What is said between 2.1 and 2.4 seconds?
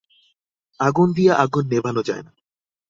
না।